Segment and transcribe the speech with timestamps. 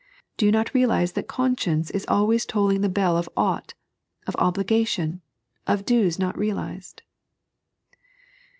[0.35, 3.75] Do you not reeJize that conscience is always tolling the bell of ought,
[4.25, 5.21] of obligation,
[5.67, 7.03] of dues not realized